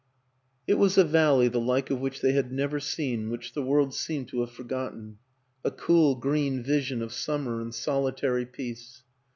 It 0.65 0.79
was 0.79 0.97
a 0.97 1.03
valley 1.03 1.47
the 1.47 1.59
like 1.59 1.91
of 1.91 1.99
which 2.01 2.21
they 2.21 2.31
had 2.31 2.51
never 2.51 2.79
seen, 2.79 3.29
which 3.29 3.53
the 3.53 3.61
world 3.61 3.93
seemed 3.93 4.29
to 4.29 4.39
have 4.39 4.49
forgotten; 4.51 5.19
a 5.63 5.69
cool 5.69 6.15
green 6.15 6.63
vision 6.63 7.03
of 7.03 7.13
summer 7.13 7.61
and 7.61 7.71
solitary 7.71 8.47
peace. 8.47 9.03